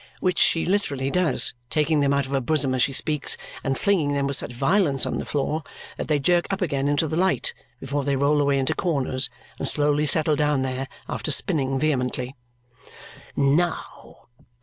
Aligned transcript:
Which 0.19 0.39
she 0.39 0.65
literally 0.65 1.11
does, 1.11 1.53
taking 1.69 1.99
them 1.99 2.11
out 2.11 2.25
of 2.25 2.31
her 2.31 2.39
bosom 2.41 2.73
as 2.73 2.81
she 2.81 2.91
speaks 2.91 3.37
and 3.63 3.77
flinging 3.77 4.13
them 4.15 4.25
with 4.25 4.35
such 4.35 4.51
violence 4.51 5.05
on 5.05 5.19
the 5.19 5.25
floor 5.25 5.61
that 5.95 6.07
they 6.07 6.17
jerk 6.17 6.47
up 6.49 6.59
again 6.59 6.87
into 6.87 7.07
the 7.07 7.15
light 7.15 7.53
before 7.79 8.03
they 8.03 8.15
roll 8.15 8.41
away 8.41 8.57
into 8.57 8.73
corners 8.73 9.29
and 9.59 9.67
slowly 9.67 10.07
settle 10.07 10.35
down 10.35 10.63
there 10.63 10.87
after 11.07 11.29
spinning 11.29 11.77
vehemently. 11.79 12.35
"Now!" 13.35 14.21